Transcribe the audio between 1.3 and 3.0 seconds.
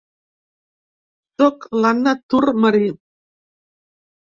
Soc l'Anna Tur Marí.